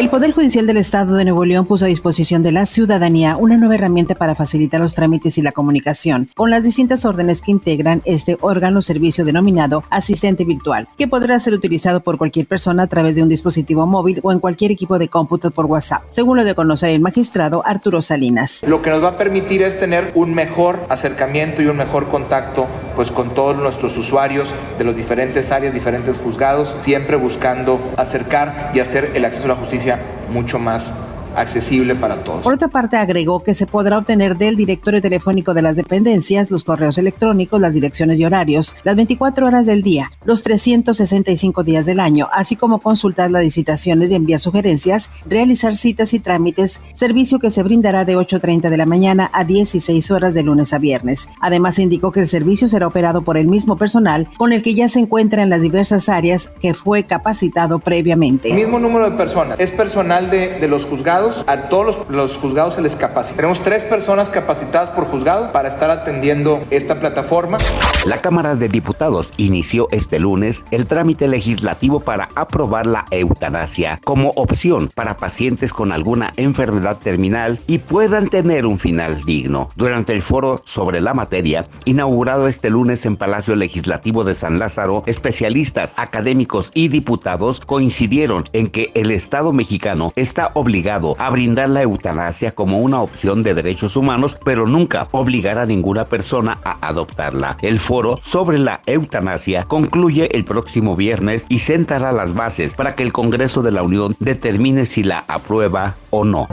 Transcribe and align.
El 0.00 0.08
Poder 0.08 0.32
Judicial 0.32 0.66
del 0.66 0.78
Estado 0.78 1.14
de 1.14 1.26
Nuevo 1.26 1.44
León 1.44 1.66
puso 1.66 1.84
a 1.84 1.88
disposición 1.88 2.42
de 2.42 2.52
la 2.52 2.64
ciudadanía 2.64 3.36
una 3.36 3.58
nueva 3.58 3.74
herramienta 3.74 4.14
para 4.14 4.34
facilitar 4.34 4.80
los 4.80 4.94
trámites 4.94 5.36
y 5.36 5.42
la 5.42 5.52
comunicación 5.52 6.30
con 6.34 6.48
las 6.48 6.64
distintas 6.64 7.04
órdenes 7.04 7.42
que 7.42 7.50
integran 7.50 8.00
este 8.06 8.38
órgano 8.40 8.80
servicio 8.80 9.26
denominado 9.26 9.84
asistente 9.90 10.46
virtual, 10.46 10.88
que 10.96 11.06
podrá 11.06 11.38
ser 11.38 11.52
utilizado 11.52 12.00
por 12.00 12.16
cualquier 12.16 12.46
persona 12.46 12.84
a 12.84 12.86
través 12.86 13.14
de 13.16 13.22
un 13.22 13.28
dispositivo 13.28 13.86
móvil 13.86 14.20
o 14.22 14.32
en 14.32 14.38
cualquier 14.38 14.70
equipo 14.70 14.98
de 14.98 15.08
cómputo 15.08 15.50
por 15.50 15.66
WhatsApp, 15.66 16.04
según 16.08 16.38
lo 16.38 16.44
de 16.44 16.54
conocer 16.54 16.88
el 16.88 17.02
magistrado 17.02 17.62
Arturo 17.66 18.00
Salinas. 18.00 18.64
Lo 18.66 18.80
que 18.80 18.88
nos 18.88 19.04
va 19.04 19.08
a 19.08 19.18
permitir 19.18 19.62
es 19.62 19.78
tener 19.78 20.12
un 20.14 20.32
mejor 20.32 20.78
acercamiento 20.88 21.60
y 21.60 21.66
un 21.66 21.76
mejor 21.76 22.08
contacto 22.08 22.66
pues 22.96 23.10
con 23.10 23.34
todos 23.34 23.58
nuestros 23.58 23.98
usuarios 23.98 24.48
de 24.78 24.84
los 24.84 24.96
diferentes 24.96 25.52
áreas, 25.52 25.74
diferentes 25.74 26.16
juzgados, 26.16 26.74
siempre 26.80 27.16
buscando 27.16 27.78
acercar 27.98 28.72
y 28.74 28.80
hacer 28.80 29.10
el 29.12 29.26
acceso 29.26 29.44
a 29.44 29.48
la 29.48 29.56
justicia 29.56 29.89
mucho 30.30 30.58
más 30.58 30.92
accesible 31.36 31.94
para 31.94 32.22
todos. 32.22 32.42
Por 32.42 32.54
otra 32.54 32.68
parte, 32.68 32.96
agregó 32.96 33.42
que 33.42 33.54
se 33.54 33.66
podrá 33.66 33.98
obtener 33.98 34.36
del 34.36 34.56
directorio 34.56 35.00
telefónico 35.00 35.54
de 35.54 35.62
las 35.62 35.76
dependencias 35.76 36.50
los 36.50 36.64
correos 36.64 36.98
electrónicos, 36.98 37.60
las 37.60 37.74
direcciones 37.74 38.18
y 38.18 38.24
horarios, 38.24 38.74
las 38.84 38.96
24 38.96 39.46
horas 39.46 39.66
del 39.66 39.82
día, 39.82 40.10
los 40.24 40.42
365 40.42 41.62
días 41.62 41.86
del 41.86 42.00
año, 42.00 42.28
así 42.32 42.56
como 42.56 42.80
consultar 42.80 43.30
las 43.30 43.42
licitaciones 43.42 44.10
y 44.10 44.14
enviar 44.14 44.40
sugerencias, 44.40 45.10
realizar 45.26 45.76
citas 45.76 46.14
y 46.14 46.20
trámites, 46.20 46.80
servicio 46.94 47.38
que 47.38 47.50
se 47.50 47.62
brindará 47.62 48.04
de 48.04 48.16
8.30 48.16 48.68
de 48.68 48.76
la 48.76 48.86
mañana 48.86 49.30
a 49.32 49.44
16 49.44 50.10
horas 50.10 50.34
de 50.34 50.42
lunes 50.42 50.72
a 50.72 50.78
viernes. 50.78 51.28
Además, 51.40 51.78
indicó 51.78 52.12
que 52.12 52.20
el 52.20 52.26
servicio 52.26 52.68
será 52.68 52.86
operado 52.86 53.22
por 53.22 53.36
el 53.36 53.46
mismo 53.46 53.76
personal 53.76 54.28
con 54.36 54.52
el 54.52 54.62
que 54.62 54.74
ya 54.74 54.88
se 54.88 55.00
encuentra 55.00 55.42
en 55.42 55.50
las 55.50 55.62
diversas 55.62 56.08
áreas 56.08 56.52
que 56.60 56.74
fue 56.74 57.04
capacitado 57.04 57.78
previamente. 57.78 58.50
El 58.50 58.56
mismo 58.56 58.78
número 58.78 59.10
de 59.10 59.16
personas. 59.16 59.58
Es 59.60 59.70
personal 59.70 60.30
de, 60.30 60.58
de 60.58 60.68
los 60.68 60.84
juzgados 60.84 61.19
a 61.46 61.68
todos 61.68 62.08
los, 62.08 62.36
juzgados 62.36 62.74
se 62.74 62.80
les 62.80 62.94
capacita. 62.94 63.36
Tenemos 63.36 63.60
tres 63.60 63.84
personas 63.84 64.28
capacitadas 64.30 64.90
por 64.90 65.06
juzgado 65.06 65.52
para 65.52 65.68
estar 65.68 65.90
atendiendo 65.90 66.62
esta 66.70 66.94
plataforma. 66.96 67.58
La 68.06 68.22
Cámara 68.22 68.54
de 68.54 68.70
Diputados 68.70 69.30
inició 69.36 69.86
este 69.90 70.18
lunes 70.18 70.64
el 70.70 70.86
trámite 70.86 71.28
legislativo 71.28 72.00
para 72.00 72.30
aprobar 72.34 72.86
la 72.86 73.04
eutanasia 73.10 74.00
como 74.04 74.30
opción 74.36 74.90
para 74.94 75.18
pacientes 75.18 75.74
con 75.74 75.92
alguna 75.92 76.32
enfermedad 76.38 76.96
terminal 76.96 77.60
y 77.66 77.76
puedan 77.76 78.30
tener 78.30 78.64
un 78.64 78.78
final 78.78 79.22
digno. 79.24 79.68
Durante 79.76 80.14
el 80.14 80.22
foro 80.22 80.62
sobre 80.64 81.02
la 81.02 81.12
materia, 81.12 81.68
inaugurado 81.84 82.48
este 82.48 82.70
lunes 82.70 83.04
en 83.04 83.18
Palacio 83.18 83.54
Legislativo 83.54 84.24
de 84.24 84.32
San 84.32 84.58
Lázaro, 84.58 85.02
especialistas, 85.04 85.92
académicos 85.96 86.70
y 86.72 86.88
diputados 86.88 87.60
coincidieron 87.60 88.44
en 88.54 88.68
que 88.68 88.92
el 88.94 89.10
Estado 89.10 89.52
mexicano 89.52 90.14
está 90.16 90.52
obligado 90.54 91.16
a 91.18 91.28
brindar 91.28 91.68
la 91.68 91.82
eutanasia 91.82 92.52
como 92.52 92.78
una 92.78 93.02
opción 93.02 93.42
de 93.42 93.52
derechos 93.52 93.94
humanos, 93.94 94.38
pero 94.42 94.66
nunca 94.66 95.06
obligar 95.12 95.58
a 95.58 95.66
ninguna 95.66 96.06
persona 96.06 96.56
a 96.64 96.78
adoptarla. 96.80 97.58
Foro 97.90 98.20
sobre 98.22 98.56
la 98.56 98.82
eutanasia 98.86 99.64
concluye 99.64 100.28
el 100.36 100.44
próximo 100.44 100.94
viernes 100.94 101.44
y 101.48 101.58
sentará 101.58 102.12
las 102.12 102.34
bases 102.34 102.74
para 102.74 102.94
que 102.94 103.02
el 103.02 103.12
Congreso 103.12 103.62
de 103.62 103.72
la 103.72 103.82
Unión 103.82 104.14
determine 104.20 104.86
si 104.86 105.02
la 105.02 105.24
aprueba 105.26 105.96
o 106.10 106.24
no. 106.24 106.48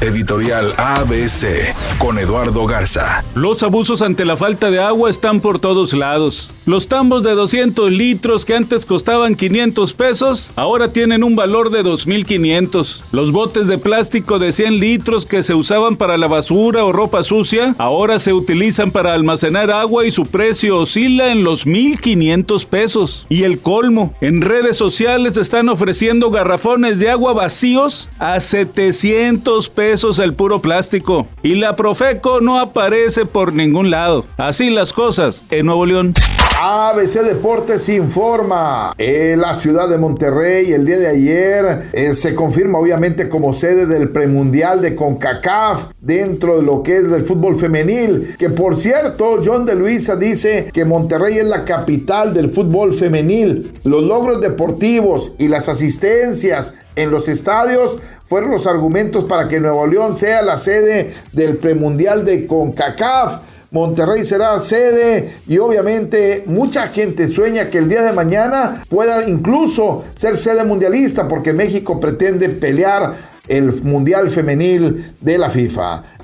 Editorial 0.00 0.72
ABC 0.78 1.74
con 1.98 2.18
Eduardo 2.18 2.64
Garza. 2.66 3.22
Los 3.34 3.62
abusos 3.62 4.02
ante 4.02 4.24
la 4.24 4.36
falta 4.36 4.70
de 4.70 4.80
agua 4.80 5.10
están 5.10 5.40
por 5.40 5.58
todos 5.58 5.92
lados. 5.92 6.52
Los 6.64 6.88
tambos 6.88 7.22
de 7.22 7.32
200 7.32 7.90
litros 7.90 8.44
que 8.44 8.54
antes 8.54 8.86
costaban 8.86 9.34
500 9.34 9.92
pesos, 9.92 10.52
ahora 10.56 10.92
tienen 10.92 11.24
un 11.24 11.36
valor 11.36 11.70
de 11.70 11.82
2.500. 11.82 13.02
Los 13.12 13.32
botes 13.32 13.66
de 13.66 13.78
plástico 13.78 14.38
de 14.38 14.52
100 14.52 14.78
litros 14.78 15.26
que 15.26 15.42
se 15.42 15.54
usaban 15.54 15.96
para 15.96 16.16
la 16.16 16.28
basura 16.28 16.84
o 16.84 16.92
ropa 16.92 17.22
sucia, 17.22 17.74
ahora 17.78 18.18
se 18.18 18.32
utilizan 18.32 18.90
para 18.90 19.12
almacenar 19.12 19.70
agua 19.70 20.06
y 20.06 20.10
su 20.10 20.26
precio 20.26 20.78
oscila 20.78 21.32
en 21.32 21.44
los 21.44 21.66
1.500 21.66 22.66
pesos. 22.66 23.26
Y 23.28 23.42
el 23.42 23.60
colmo, 23.60 24.14
en 24.20 24.40
redes 24.40 24.76
sociales 24.76 25.36
están 25.36 25.68
ofreciendo 25.68 26.30
garrafones 26.30 27.00
de 27.00 27.10
agua 27.10 27.32
vacíos 27.32 28.08
a 28.18 28.38
700 28.40 28.99
pesos 29.74 30.18
el 30.18 30.34
puro 30.34 30.60
plástico. 30.60 31.26
Y 31.42 31.54
la 31.54 31.74
Profeco 31.74 32.40
no 32.40 32.58
aparece 32.58 33.24
por 33.24 33.52
ningún 33.52 33.90
lado. 33.90 34.24
Así 34.36 34.70
las 34.70 34.92
cosas 34.92 35.42
en 35.50 35.66
Nuevo 35.66 35.86
León. 35.86 36.14
ABC 36.62 37.22
Deportes 37.22 37.88
informa. 37.88 38.92
En 38.98 39.40
la 39.40 39.54
ciudad 39.54 39.88
de 39.88 39.96
Monterrey 39.96 40.72
el 40.72 40.84
día 40.84 40.98
de 40.98 41.08
ayer 41.08 41.88
eh, 41.92 42.12
se 42.12 42.34
confirma 42.34 42.78
obviamente 42.78 43.30
como 43.30 43.54
sede 43.54 43.86
del 43.86 44.10
premundial 44.10 44.82
de 44.82 44.94
CONCACAF 44.94 45.92
dentro 46.00 46.58
de 46.58 46.62
lo 46.62 46.82
que 46.82 46.96
es 46.96 47.10
del 47.10 47.24
fútbol 47.24 47.58
femenil. 47.58 48.34
Que 48.38 48.50
por 48.50 48.76
cierto, 48.76 49.40
John 49.42 49.64
de 49.64 49.74
Luisa 49.74 50.16
dice 50.16 50.70
que 50.74 50.84
Monterrey 50.84 51.38
es 51.38 51.46
la 51.46 51.64
capital 51.64 52.34
del 52.34 52.50
fútbol 52.50 52.92
femenil. 52.92 53.72
Los 53.84 54.02
logros 54.02 54.42
deportivos 54.42 55.32
y 55.38 55.48
las 55.48 55.70
asistencias 55.70 56.74
en 56.96 57.10
los 57.10 57.28
estadios 57.28 57.98
fueron 58.30 58.52
los 58.52 58.68
argumentos 58.68 59.24
para 59.24 59.48
que 59.48 59.58
Nuevo 59.58 59.84
León 59.88 60.16
sea 60.16 60.40
la 60.40 60.56
sede 60.56 61.14
del 61.32 61.56
premundial 61.56 62.24
de 62.24 62.46
CONCACAF. 62.46 63.40
Monterrey 63.72 64.24
será 64.24 64.60
sede 64.62 65.34
y 65.48 65.58
obviamente 65.58 66.44
mucha 66.46 66.86
gente 66.86 67.26
sueña 67.26 67.70
que 67.70 67.78
el 67.78 67.88
día 67.88 68.04
de 68.04 68.12
mañana 68.12 68.84
pueda 68.88 69.28
incluso 69.28 70.04
ser 70.14 70.36
sede 70.36 70.62
mundialista 70.62 71.26
porque 71.26 71.52
México 71.52 71.98
pretende 71.98 72.48
pelear 72.50 73.16
el 73.48 73.82
Mundial 73.82 74.30
Femenil 74.30 75.12
de 75.20 75.36
la 75.36 75.50
FIFA. 75.50 76.19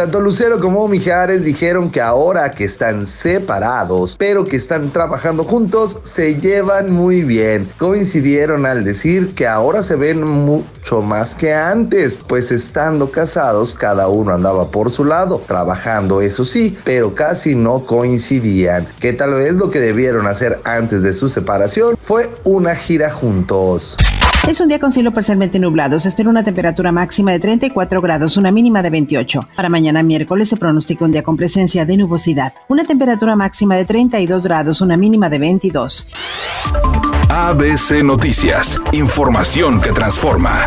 Tanto 0.00 0.18
Lucero 0.18 0.58
como 0.58 0.88
Mijares 0.88 1.44
dijeron 1.44 1.90
que 1.90 2.00
ahora 2.00 2.50
que 2.50 2.64
están 2.64 3.06
separados, 3.06 4.16
pero 4.16 4.46
que 4.46 4.56
están 4.56 4.90
trabajando 4.94 5.44
juntos, 5.44 5.98
se 6.04 6.36
llevan 6.36 6.90
muy 6.90 7.22
bien. 7.22 7.68
Coincidieron 7.76 8.64
al 8.64 8.82
decir 8.82 9.34
que 9.34 9.46
ahora 9.46 9.82
se 9.82 9.96
ven 9.96 10.24
mucho 10.24 11.02
más 11.02 11.34
que 11.34 11.52
antes, 11.52 12.16
pues 12.16 12.50
estando 12.50 13.10
casados 13.10 13.74
cada 13.74 14.08
uno 14.08 14.32
andaba 14.32 14.70
por 14.70 14.90
su 14.90 15.04
lado, 15.04 15.42
trabajando 15.46 16.22
eso 16.22 16.46
sí, 16.46 16.78
pero 16.82 17.14
casi 17.14 17.54
no 17.54 17.84
coincidían. 17.84 18.88
Que 19.00 19.12
tal 19.12 19.34
vez 19.34 19.52
lo 19.52 19.68
que 19.68 19.80
debieron 19.80 20.26
hacer 20.26 20.60
antes 20.64 21.02
de 21.02 21.12
su 21.12 21.28
separación 21.28 21.98
fue 22.02 22.30
una 22.44 22.74
gira 22.74 23.10
juntos. 23.10 23.98
Es 24.48 24.58
un 24.58 24.68
día 24.68 24.78
con 24.80 24.90
cielo 24.90 25.12
parcialmente 25.12 25.58
nublado. 25.58 26.00
Se 26.00 26.08
espera 26.08 26.28
una 26.28 26.42
temperatura 26.42 26.90
máxima 26.92 27.32
de 27.32 27.38
34 27.38 28.00
grados, 28.00 28.36
una 28.36 28.50
mínima 28.50 28.82
de 28.82 28.90
28. 28.90 29.48
Para 29.54 29.68
mañana 29.68 30.02
miércoles 30.02 30.48
se 30.48 30.56
pronostica 30.56 31.04
un 31.04 31.12
día 31.12 31.22
con 31.22 31.36
presencia 31.36 31.84
de 31.84 31.96
nubosidad. 31.96 32.52
Una 32.68 32.84
temperatura 32.84 33.36
máxima 33.36 33.76
de 33.76 33.84
32 33.84 34.42
grados, 34.42 34.80
una 34.80 34.96
mínima 34.96 35.28
de 35.28 35.38
22. 35.38 36.08
ABC 37.28 38.02
Noticias. 38.02 38.80
Información 38.92 39.80
que 39.80 39.92
transforma. 39.92 40.66